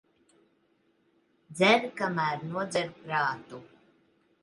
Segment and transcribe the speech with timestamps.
[1.59, 3.65] Dzer, kamēr nodzer prātu.